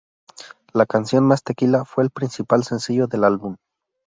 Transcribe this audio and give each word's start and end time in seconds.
La 0.73 0.87
canción 0.87 1.27
"Mas 1.27 1.43
Tequila" 1.43 1.85
fue 1.85 2.03
el 2.03 2.09
principal 2.09 2.63
sencillo 2.63 3.05
del 3.05 3.23
álbum. 3.23 3.57